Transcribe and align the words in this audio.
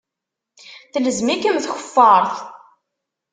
Telzem-ikem 0.91 1.57
tkeffart. 1.63 2.35